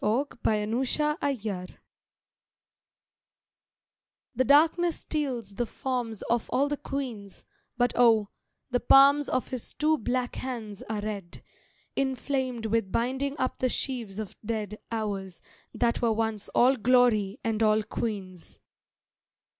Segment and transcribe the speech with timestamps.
[0.01, 1.67] FIRELIGHT AND NIGHTFALL
[4.35, 7.43] THE darkness steals the forms of all the queens,
[7.77, 8.29] But oh,
[8.71, 11.43] the palms of his two black hands are red,
[11.95, 17.61] Inflamed with binding up the sheaves of dead Hours that were once all glory and
[17.61, 18.57] all queens.